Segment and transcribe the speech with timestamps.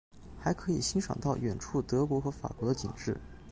[0.39, 3.21] 还可以欣赏到远处德国和法国的景致。